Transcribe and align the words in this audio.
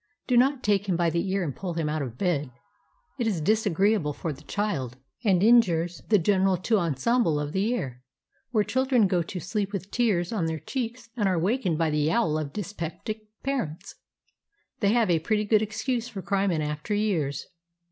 Do 0.25 0.35
not 0.35 0.63
take 0.63 0.89
him 0.89 0.95
by 0.95 1.11
the 1.11 1.31
ear 1.31 1.43
and 1.43 1.55
pull 1.55 1.75
him 1.75 1.87
out 1.87 2.01
of 2.01 2.17
bed. 2.17 2.49
It 3.19 3.27
is 3.27 3.39
disagreeable 3.39 4.13
for 4.13 4.33
the 4.33 4.41
child, 4.41 4.97
and 5.23 5.43
injures 5.43 6.01
the 6.09 6.17
general 6.17 6.57
tout 6.57 6.79
ensemble 6.79 7.39
of 7.39 7.51
the 7.51 7.67
ear. 7.71 8.01
Where 8.49 8.63
children 8.63 9.05
go 9.05 9.21
to 9.21 9.39
sleep 9.39 9.71
with 9.71 9.91
tears 9.91 10.33
on 10.33 10.47
their 10.47 10.57
cheeks 10.59 11.11
and 11.15 11.29
are 11.29 11.37
wakened 11.37 11.77
by 11.77 11.91
the 11.91 11.99
yowl 11.99 12.39
of 12.39 12.51
dyspeptic 12.51 13.27
parents, 13.43 13.93
they 14.79 14.91
have 14.93 15.11
a 15.11 15.19
pretty 15.19 15.45
good 15.45 15.61
excuse 15.61 16.07
for 16.07 16.23
crime 16.23 16.49
in 16.49 16.63
after 16.63 16.95
years. 16.95 17.45